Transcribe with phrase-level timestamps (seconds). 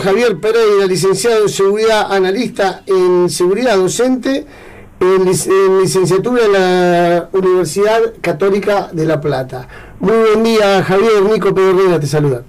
[0.00, 4.46] Javier Pereira, licenciado en seguridad, analista en seguridad docente,
[4.98, 5.26] en,
[5.80, 9.68] licenciatura en la Universidad Católica de La Plata.
[10.00, 11.22] Muy buen día, Javier.
[11.30, 12.42] Nico Pedro te saluda.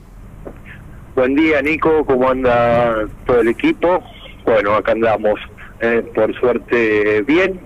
[1.15, 2.05] Buen día, Nico.
[2.05, 4.01] ¿Cómo anda todo el equipo?
[4.45, 5.39] Bueno, acá andamos,
[5.81, 7.59] eh, por suerte, bien,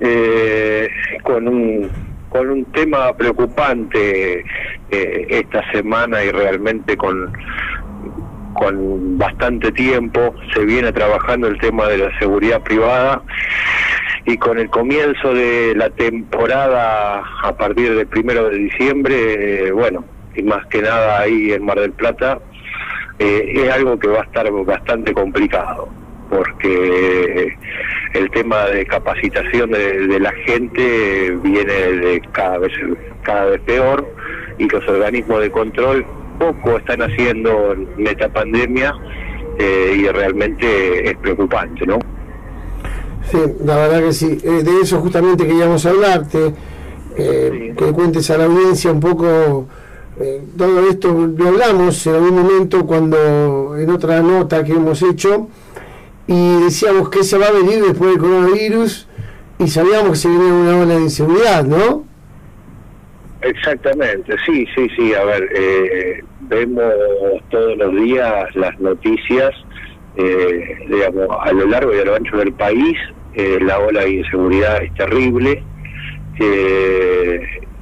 [0.00, 0.88] eh,
[1.24, 1.90] con un
[2.28, 4.44] con un tema preocupante
[4.90, 7.32] eh, esta semana y realmente con
[8.58, 13.22] con bastante tiempo se viene trabajando el tema de la seguridad privada
[14.26, 20.42] y con el comienzo de la temporada a partir del primero de diciembre, bueno, y
[20.42, 22.40] más que nada ahí en Mar del Plata,
[23.20, 25.88] eh, es algo que va a estar bastante complicado
[26.28, 27.56] porque
[28.12, 32.72] el tema de capacitación de, la gente viene de cada vez
[33.22, 34.06] cada vez peor
[34.58, 36.04] y los organismos de control
[36.38, 38.94] poco están haciendo en esta pandemia
[39.58, 41.98] eh, y realmente es preocupante, ¿no?
[43.30, 44.38] Sí, la verdad que sí.
[44.42, 46.54] Eh, de eso justamente queríamos hablarte,
[47.16, 49.66] eh, que cuentes a la audiencia un poco
[50.56, 51.12] todo esto.
[51.36, 55.48] Lo hablamos en algún momento cuando en otra nota que hemos hecho
[56.26, 59.06] y decíamos que se va a venir después del coronavirus
[59.60, 62.07] y sabíamos que se venía una ola de inseguridad, ¿no?
[63.42, 65.14] Exactamente, sí, sí, sí.
[65.14, 66.92] A ver, eh, vemos
[67.50, 69.50] todos los días las noticias,
[70.16, 72.96] eh, digamos, a lo largo y a lo ancho del país,
[73.34, 75.62] eh, la ola de inseguridad es terrible.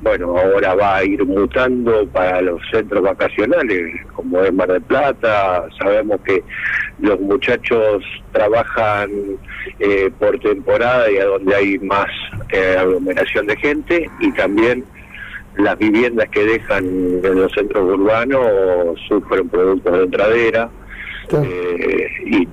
[0.02, 5.64] bueno, ahora va a ir mutando para los centros vacacionales, como es Mar del Plata.
[5.80, 6.44] Sabemos que
[7.00, 9.10] los muchachos trabajan
[10.20, 12.06] por temporada y a donde hay más
[12.78, 14.84] aglomeración de gente y también
[15.56, 20.70] las viviendas que dejan en los centros urbanos sufren productos de entradera
[21.32, 22.48] eh, y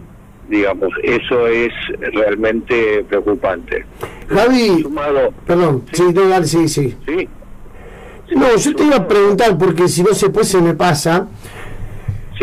[0.50, 1.72] digamos eso es
[2.14, 3.86] realmente preocupante.
[4.28, 4.86] Javi
[5.46, 5.84] perdón.
[5.92, 6.96] sí, no, sí, sí.
[7.06, 7.30] Sí.
[8.36, 11.28] No yo te iba a preguntar porque si no se puede se me pasa.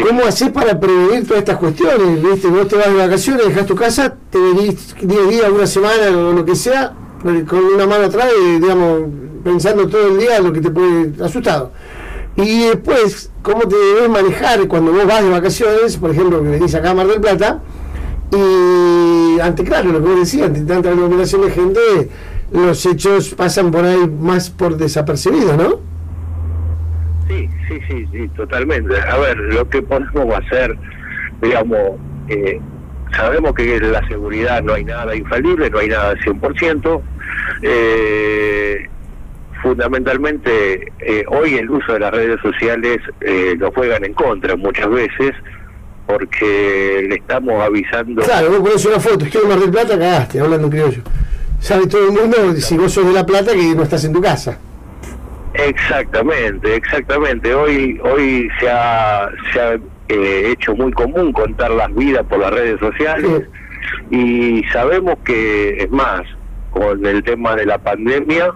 [0.03, 2.22] ¿Cómo haces para prevenir todas estas cuestiones?
[2.22, 2.48] ¿Viste?
[2.48, 6.32] Vos te vas de vacaciones, dejas tu casa, te venís 10 días, una semana o
[6.32, 8.28] lo que sea, con una mano atrás,
[8.60, 9.03] digamos,
[9.44, 11.72] pensando todo el día lo que te puede asustado.
[12.36, 16.75] Y después, cómo te debes manejar cuando vos vas de vacaciones, por ejemplo, que venís
[16.75, 17.60] acá a Mar del Plata,
[18.32, 21.80] y ante, claro, lo que vos decías, ante tanta aglomeración de gente,
[22.53, 25.80] los hechos pasan por ahí más por desapercibidos, ¿no?
[27.28, 28.98] Sí, sí, sí, sí, totalmente.
[29.00, 30.76] A ver, lo que podemos hacer,
[31.42, 31.98] digamos,
[32.28, 32.60] eh,
[33.14, 37.03] sabemos que la seguridad no hay nada infalible, no hay nada de 100%.
[37.62, 38.88] Eh,
[39.62, 44.88] fundamentalmente eh, hoy el uso de las redes sociales eh, lo juegan en contra muchas
[44.88, 45.33] veces
[46.06, 48.22] porque le estamos avisando.
[48.22, 51.03] Claro, vos pones una foto, es que Mar del Plata cagaste, hablando criollo.
[51.60, 54.21] Sabe todo el mundo, si vos sos de La Plata, que no estás en tu
[54.21, 54.59] casa.
[55.55, 57.55] Exactamente, exactamente.
[57.55, 59.75] Hoy hoy se ha, se ha
[60.09, 63.43] eh, hecho muy común contar las vidas por las redes sociales
[64.10, 66.22] y sabemos que, es más,
[66.70, 68.53] con el tema de la pandemia,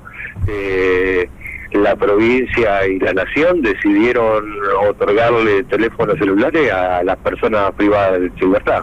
[0.46, 1.28] eh,
[1.72, 4.44] la provincia y la nación decidieron
[4.88, 8.82] otorgarle teléfonos celulares a las personas privadas de libertad.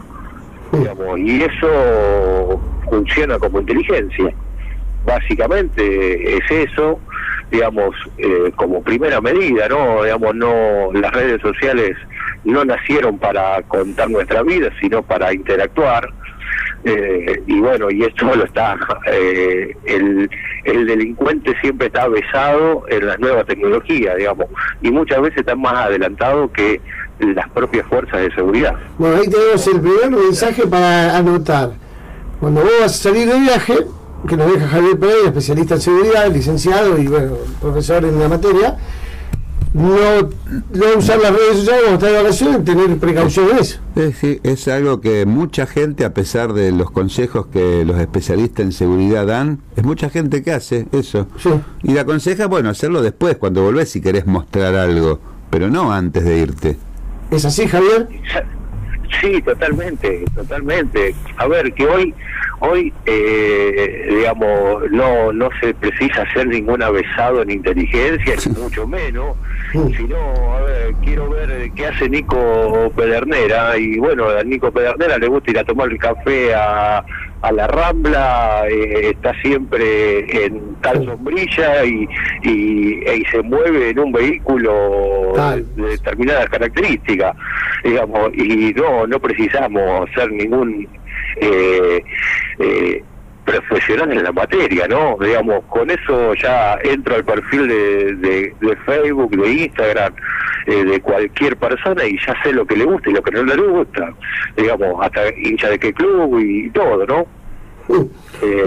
[1.18, 4.34] y eso funciona como inteligencia.
[5.06, 7.00] Básicamente es eso,
[7.50, 10.04] digamos, eh, como primera medida, ¿no?
[10.04, 11.98] Digamos, no, las redes sociales
[12.44, 16.08] no nacieron para contar nuestra vida, sino para interactuar
[16.84, 18.78] eh, y bueno, y esto lo está,
[19.08, 20.30] eh, el,
[20.64, 24.48] el delincuente siempre está besado en las nuevas tecnologías, digamos,
[24.82, 26.82] y muchas veces está más adelantado que
[27.20, 28.76] las propias fuerzas de seguridad.
[28.98, 31.72] Bueno, ahí tenemos el primer mensaje para anotar.
[32.40, 33.78] Cuando vos a salir de viaje,
[34.28, 38.78] que nos deja Javier Pereira, especialista en seguridad, licenciado y bueno, profesor en la materia,
[39.74, 40.30] no,
[40.74, 43.80] no usar las redes sociales cuando está de vacaciones, tener precaución en eso.
[43.96, 48.72] Es, es algo que mucha gente, a pesar de los consejos que los especialistas en
[48.72, 51.28] seguridad dan, es mucha gente que hace eso.
[51.84, 55.20] Y le aconseja, bueno, hacerlo después, cuando volvés si querés mostrar algo,
[55.50, 56.78] pero no antes de irte.
[57.32, 58.10] ¿Es así, Javier?
[59.22, 61.16] Sí, totalmente, totalmente.
[61.38, 62.14] A ver, que hoy
[62.64, 69.36] Hoy, eh, digamos, no, no se precisa hacer ningún avesado en inteligencia, ni mucho menos,
[69.72, 70.18] sino,
[70.56, 75.50] a ver, quiero ver qué hace Nico Pedernera, y bueno, a Nico Pedernera le gusta
[75.50, 77.04] ir a tomar el café a,
[77.42, 82.08] a la Rambla, eh, está siempre en tal sombrilla y,
[82.44, 85.34] y, se mueve en un vehículo
[85.76, 87.36] de determinadas características.
[87.84, 90.88] digamos, y no, no precisamos ser ningún
[91.38, 92.04] eh,
[92.60, 93.04] eh,
[93.46, 95.18] profesional en la materia, ¿no?
[95.20, 100.14] Digamos, con eso ya entro al perfil de, de, Facebook, de Instagram,
[100.68, 103.44] eh, de cualquier persona y ya sé lo que le gusta y lo que no
[103.44, 104.14] le gusta,
[104.56, 107.26] digamos, hasta hincha de qué club y todo, ¿no?
[107.88, 108.08] Uh,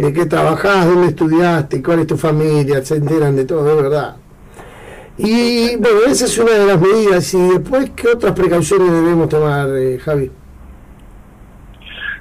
[0.03, 0.87] ¿De qué trabajás?
[0.87, 1.83] ¿Dónde estudiaste?
[1.83, 2.85] ¿Cuál es tu familia?
[2.85, 4.17] Se enteran de todo, es verdad.
[5.17, 7.33] Y bueno, esa es una de las medidas.
[7.33, 9.69] ¿Y después qué otras precauciones debemos tomar,
[10.05, 10.31] Javi?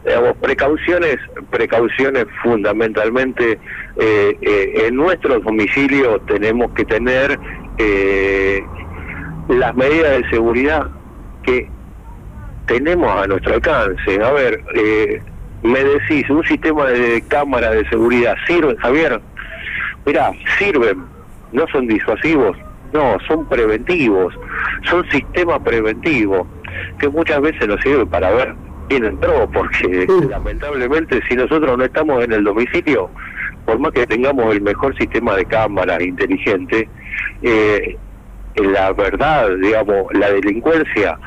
[0.05, 1.17] Digamos, precauciones,
[1.49, 3.59] precauciones fundamentalmente
[3.97, 7.39] eh, eh, en nuestros domicilios tenemos que tener
[7.77, 8.61] eh,
[9.49, 10.87] las medidas de seguridad
[11.43, 11.69] que
[12.65, 14.21] tenemos a nuestro alcance.
[14.23, 14.61] A ver,
[15.63, 19.21] me decís, un sistema de cámara de seguridad sirve, Javier.
[20.05, 21.03] Mirá, sirven,
[21.51, 22.57] no son disuasivos,
[22.93, 24.33] no, son preventivos,
[24.89, 26.47] son sistemas preventivos
[26.99, 28.55] que muchas veces nos sirven para ver
[28.89, 33.09] quién entró, porque lamentablemente si nosotros no estamos en el domicilio,
[33.65, 36.89] por más que tengamos el mejor sistema de cámaras inteligente,
[37.41, 37.97] eh,
[38.55, 41.17] la verdad, digamos, la delincuencia,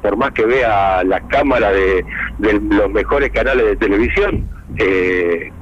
[0.00, 2.04] por más que vea las cámaras de,
[2.70, 4.48] los mejores canales de televisión,
[4.78, 5.52] eh,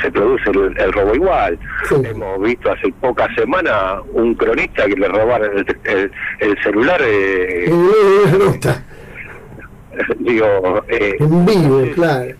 [0.00, 1.58] se produce el, robo igual.
[1.90, 7.00] Hemos visto hace pocas semanas un cronista que le robaron el, celular.
[7.02, 7.70] Eh,
[10.26, 11.16] digo eh,
[11.94, 12.34] claro.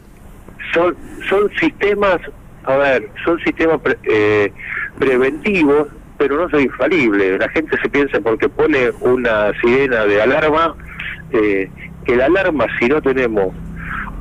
[0.74, 0.96] son
[1.28, 2.18] son sistemas
[2.64, 4.52] a ver son sistemas eh,
[4.98, 5.88] preventivos
[6.18, 7.38] pero no son infalibles.
[7.38, 10.74] La gente se piensa porque pone una sirena de alarma
[11.32, 11.70] eh,
[12.04, 13.54] que la alarma si no tenemos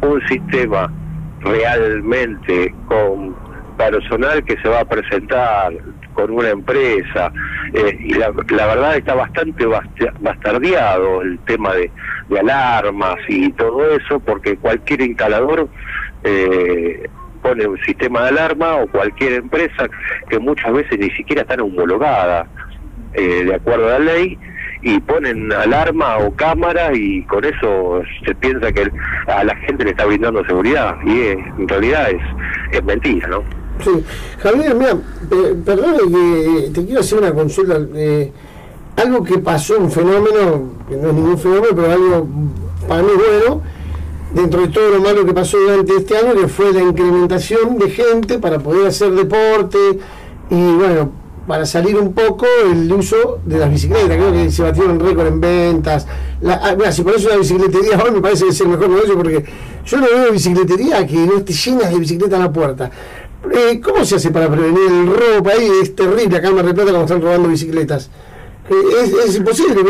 [0.02, 0.92] un sistema
[1.42, 3.36] realmente con
[3.76, 5.74] personal que se va a presentar
[6.14, 7.32] con una empresa
[7.74, 11.92] eh, y la, verdad está bastante bastardeado el tema de,
[12.40, 15.70] alarmas y todo eso porque cualquier instalador
[16.24, 17.08] eh,
[17.44, 19.88] pone un sistema de alarma o cualquier empresa
[20.28, 22.48] que muchas veces ni siquiera están homologadas
[23.14, 24.40] eh, de acuerdo a la ley
[24.82, 28.92] y ponen alarma o cámara y con eso se piensa que
[29.28, 32.10] a la gente le está brindando seguridad y en realidad
[32.72, 33.65] es mentira, ¿no?
[33.84, 34.04] Sí,
[34.40, 34.98] Javier, mira,
[35.32, 37.80] eh, perdón que te quiero hacer una consulta.
[37.96, 38.32] Eh,
[38.96, 42.28] algo que pasó, un fenómeno, que no es ningún fenómeno, pero algo
[42.88, 43.62] para mí bueno,
[44.34, 47.90] dentro de todo lo malo que pasó durante este año, que fue la incrementación de
[47.90, 49.78] gente para poder hacer deporte
[50.50, 51.12] y bueno,
[51.48, 54.18] para salir un poco el uso de las bicicletas.
[54.18, 56.08] Creo que se batieron récord en ventas.
[56.42, 59.46] La, ah, si pones una bicicletería hoy me parece que es el mejor negocio porque
[59.86, 62.92] yo no veo bicicletería que no esté llena de bicicletas a la puerta.
[63.52, 65.70] Eh, ¿Cómo se hace para prevenir el robo ahí?
[65.82, 68.10] Es terrible acá en Mar del Plata cuando están robando bicicletas.
[68.70, 69.84] Eh, es, imposible.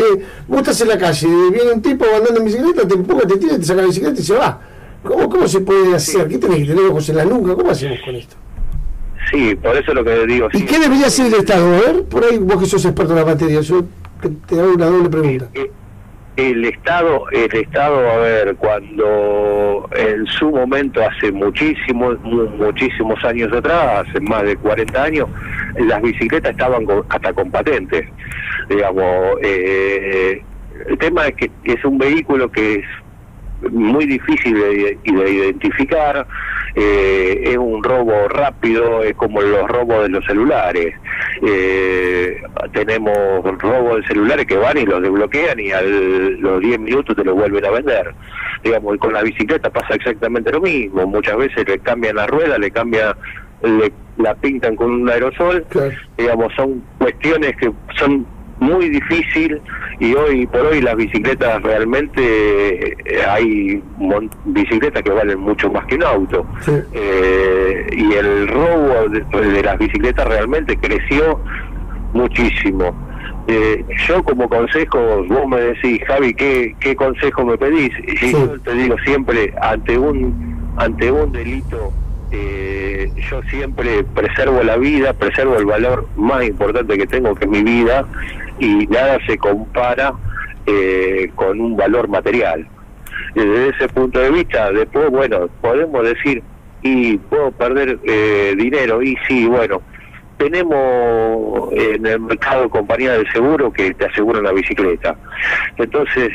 [0.46, 3.56] Vos estás en la calle, viene un tipo andando en bicicleta, te empuja, te tira,
[3.56, 4.60] te saca la bicicleta y se va.
[5.02, 6.28] ¿Cómo, cómo se puede hacer?
[6.28, 7.54] ¿Qué tenés que tener ojos en la nuca?
[7.54, 8.36] ¿Cómo hacemos con esto?
[9.30, 10.48] Sí, por eso lo que digo.
[10.52, 11.74] ¿Y qué debería hacer el Estado?
[11.74, 13.84] A ver, por ahí vos que sos experto en la materia, yo
[14.20, 15.48] te, hago una doble pregunta.
[15.54, 15.70] Eh,
[16.36, 24.06] el Estado, el Estado, a ver, cuando en su momento, hace muchísimos, muchísimos años atrás,
[24.06, 25.28] hace más de 40 años,
[25.78, 28.06] las bicicletas estaban hasta con patentes.
[28.68, 30.42] Digamos, eh,
[30.88, 36.26] el tema es que es un vehículo que es muy difícil de, identificar,
[36.76, 40.94] eh, es un robo rápido, es como los robos de los celulares.
[41.42, 42.40] Eh,
[42.72, 43.16] tenemos
[43.58, 47.34] robos de celulares que van y los desbloquean y a los 10 minutos te los
[47.34, 48.14] vuelven a vender.
[48.62, 51.06] Digamos, y con la bicicleta pasa exactamente lo mismo.
[51.06, 53.14] Muchas veces le cambian la rueda, le cambian
[53.62, 55.64] le, la pintan con un aerosol,
[56.16, 58.26] digamos, son cuestiones que son
[58.60, 59.60] muy difícil
[59.98, 63.82] y hoy por hoy las bicicletas realmente eh, hay
[64.44, 66.46] bicicletas que valen mucho más que un auto.
[66.92, 71.40] Eh, y el robo de, las bicicletas realmente creció
[72.12, 72.94] muchísimo.
[73.48, 78.60] Eh, yo como consejo vos me decís Javi qué, qué consejo me pedís y yo
[78.60, 81.92] te digo siempre ante un ante un delito
[82.32, 87.50] eh, yo siempre preservo la vida, preservo el valor más importante que tengo, que es
[87.50, 88.04] mi vida,
[88.58, 90.12] y nada se compara
[90.66, 92.66] eh, con un valor material.
[93.34, 96.42] Desde ese punto de vista, después, bueno, podemos decir,
[96.82, 99.82] y puedo perder eh, dinero, y sí, bueno,
[100.38, 105.16] tenemos en el mercado compañía de seguro que te aseguran la bicicleta.
[105.76, 106.30] Entonces,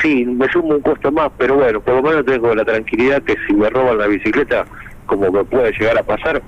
[0.00, 3.36] sí, me sumo un costo más, pero bueno, por lo menos tengo la tranquilidad que
[3.46, 4.64] si me roban la bicicleta,
[5.06, 6.42] como me puede llegar a pasar,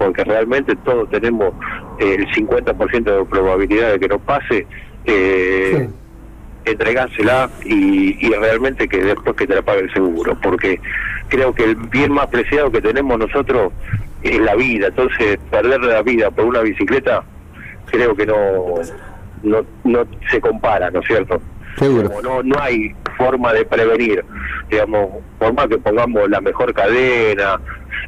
[0.00, 1.52] porque realmente todos tenemos
[1.98, 4.66] eh, el 50% de probabilidad de que nos pase,
[5.04, 5.90] eh,
[6.64, 10.80] entregársela y, y realmente que después que te la pague el seguro, porque
[11.28, 13.74] creo que el bien más preciado que tenemos nosotros
[14.22, 17.22] es la vida, entonces perder la vida por una bicicleta
[17.90, 18.76] creo que no
[19.42, 21.42] no, no se compara, ¿no es cierto?
[21.76, 22.10] Seguro.
[22.22, 24.24] no, no hay forma de prevenir,
[24.70, 27.60] digamos, por más que pongamos la mejor cadena,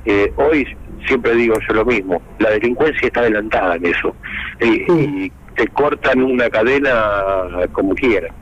[0.04, 0.66] eh, hoy
[1.06, 4.14] siempre digo yo lo mismo, la delincuencia está adelantada en eso,
[4.60, 6.90] y, te cortan una cadena
[7.72, 8.32] como quieran.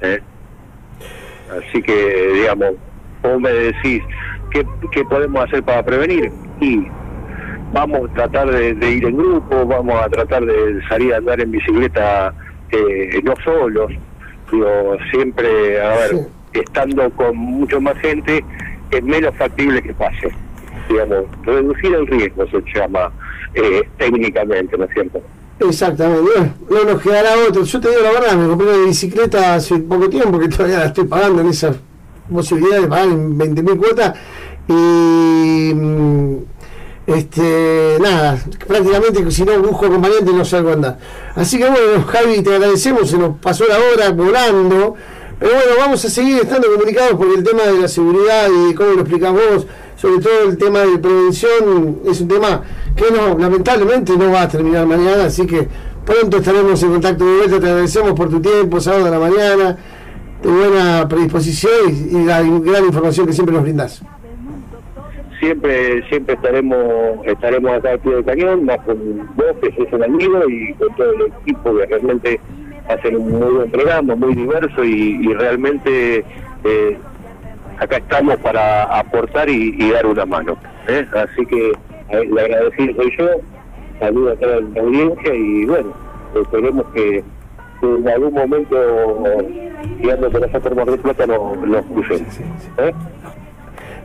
[0.00, 0.20] ¿eh?
[1.50, 2.74] Así que, digamos,
[3.20, 4.00] vos me decís,
[4.52, 6.30] ¿qué, ¿qué podemos hacer para prevenir?
[6.60, 6.86] Y
[7.72, 11.50] vamos a tratar de, ir en grupo, vamos a tratar de salir a andar en
[11.50, 12.34] bicicleta
[12.70, 13.92] eh, no solos,
[14.50, 16.10] digo, siempre, a ver,
[16.52, 18.44] estando con mucho más gente,
[18.90, 20.30] es menos factible que pase.
[20.90, 23.12] Digamos, reducir el riesgo se llama
[23.54, 25.22] eh, técnicamente, ¿no es cierto?
[25.60, 27.62] Exactamente, no nos quedará otro.
[27.62, 30.86] Yo te digo la verdad, me compré una bicicleta hace poco tiempo que todavía la
[30.86, 31.74] estoy pagando en esa
[32.32, 34.18] posibilidad de pagar en 20.000 cuotas
[34.68, 36.36] y mm,
[37.06, 40.98] este, nada, prácticamente si no busco acompañante no salgo a andar.
[41.34, 44.96] Así que bueno, Javi, te agradecemos, se nos pasó la hora volando.
[45.40, 48.90] Pero bueno, vamos a seguir estando comunicados porque el tema de la seguridad y cómo
[48.90, 49.66] lo explicas vos,
[50.00, 52.62] sobre todo el tema de prevención, es un tema
[52.96, 55.68] que no, lamentablemente no va a terminar mañana, así que
[56.06, 57.60] pronto estaremos en contacto de vuelta.
[57.60, 59.76] Te agradecemos por tu tiempo, sábado de la mañana,
[60.42, 64.02] de buena predisposición y, la gran información que siempre nos brindas
[65.38, 68.98] siempre siempre estaremos estaremos acá al pie del cañón, más con
[69.36, 72.40] vos que sos un amigo y con todo el equipo que realmente
[72.88, 76.24] hacen un muy buen programa, muy diverso y, realmente
[76.64, 76.98] eh,
[77.80, 80.56] acá estamos para aportar y, dar una mano.
[80.86, 81.06] ¿eh?
[81.12, 81.72] Así que
[82.10, 83.28] le agradecido soy yo,
[83.98, 85.92] saludo a toda la audiencia y bueno,
[86.34, 87.24] esperemos que,
[87.82, 88.76] en algún momento,
[89.98, 92.38] guiando por esa forma de plata, nos, nos crucemos.
[92.78, 92.92] ¿eh?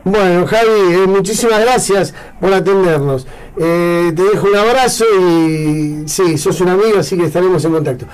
[0.04, 3.26] Bueno, Javi, eh, muchísimas gracias por atendernos.
[3.58, 8.06] Eh, te dejo un abrazo y sí, sos un amigo, así que estaremos en contacto.